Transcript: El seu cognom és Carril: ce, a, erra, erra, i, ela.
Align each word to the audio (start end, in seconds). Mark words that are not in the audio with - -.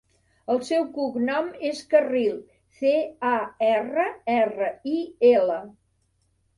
El 0.53 0.61
seu 0.69 0.87
cognom 0.95 1.51
és 1.73 1.83
Carril: 1.93 2.33
ce, 2.81 2.97
a, 3.35 3.37
erra, 3.71 4.09
erra, 4.41 4.75
i, 4.99 4.99
ela. 5.37 5.65